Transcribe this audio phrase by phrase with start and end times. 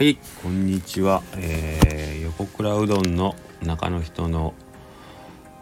[0.00, 4.54] はいこんにちは、えー、横倉うどんの中の人の、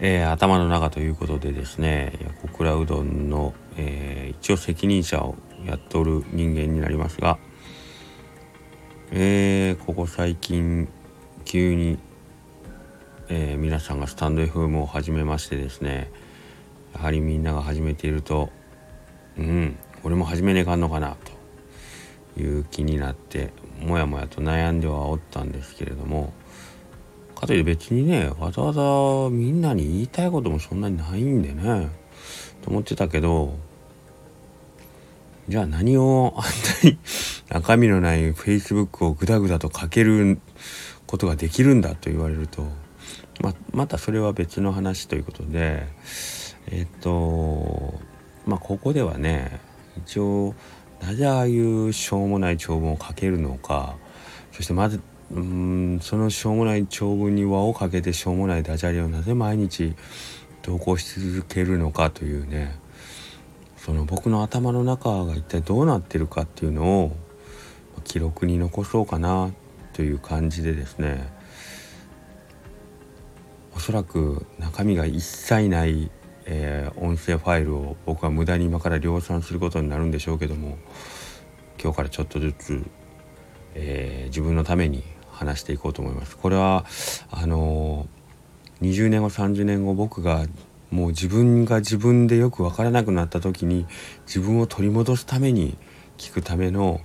[0.00, 7.38] えー、頭の中ということでですね横倉うどんの、えー、一応責任者をやっとる人間になりますが、
[9.12, 10.88] え、ここ最近
[11.44, 12.00] 急に、
[13.28, 16.10] え、皆さんがスタンド FM を始めましてですね
[16.92, 18.50] やはりみんなが始めていると
[19.38, 21.33] うん俺も始めねえかんのかなと
[22.36, 26.32] いう気になってもやもやと悩んではおったんですけれども
[27.34, 31.88] かといって別にねわざわざみんなに言いたいこともそんなにないんでね
[32.62, 33.56] と思ってたけど
[35.48, 36.98] じゃあ何をあんなに
[37.50, 40.38] 中身のない Facebook をグダグダと書ける
[41.06, 42.66] ことができるんだと言われると
[43.40, 45.86] ままたそれは別の話ということで
[46.68, 48.00] えっと
[48.46, 49.60] まあここではね
[50.06, 50.54] 一応
[51.06, 53.96] なぜああいうしょうもない長文を書けるのか。
[54.52, 59.94] そしてまずうんそのしょうもない長文に輪をかけてしょうもないダジャレをなぜ毎日
[60.62, 62.78] 投稿し続けるのかというね。
[63.76, 67.16] その僕の頭の中が一体どうなってるかっていうのを
[68.04, 69.52] 記録に残そうかな
[69.92, 71.30] という感じでですね。
[73.76, 76.10] おそらく中身が一切ない
[76.46, 80.78] えー、音声ファイルを僕は無駄に今から量産することになるんでしょうけども
[81.82, 82.84] 今日からちょっとずつ、
[83.74, 86.36] えー、自分のために話していこうと思います。
[86.36, 86.84] これは
[87.30, 90.46] あのー、20年後30年後僕が
[90.90, 93.86] もう自分が自分でよく分からなくなった時に
[94.26, 95.76] 自分を取り戻すために
[96.18, 97.00] 聞くための、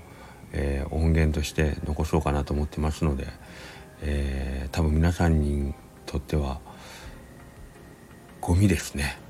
[0.52, 3.28] えー、音源として残そうかなと思ってますので、
[4.02, 5.74] えー、多分皆さんに
[6.06, 6.60] とっては
[8.42, 9.29] ゴミですね。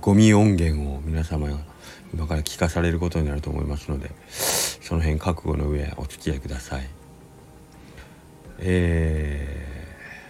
[0.00, 1.56] ゴミ音源を皆様が
[2.12, 6.88] 今から聞かされることになると思いますのでその辺覚悟の上お付き合いください。
[8.60, 9.86] え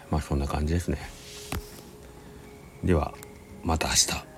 [0.08, 0.98] ー、まあそんな感じですね。
[2.84, 3.14] では
[3.62, 4.37] また明日。